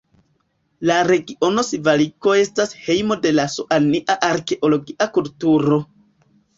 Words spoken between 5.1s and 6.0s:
kulturo.